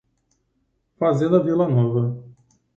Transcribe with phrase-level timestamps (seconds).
[0.97, 2.01] Fazenda Vilanova